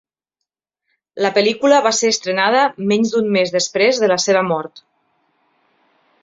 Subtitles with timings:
[1.25, 2.63] La pel·lícula va ser estrenada
[2.93, 4.83] menys d'un mes després de la seva mort.